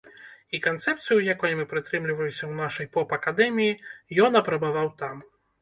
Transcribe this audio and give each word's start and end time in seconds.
І 0.57 0.59
канцэпцыю, 0.67 1.19
якой 1.33 1.51
мы 1.59 1.67
прытрымліваемся 1.75 2.37
ў 2.47 2.53
нашай 2.63 2.89
поп-акадэміі, 2.97 3.79
ён 4.25 4.31
апрабаваў 4.41 4.95
там. 5.05 5.15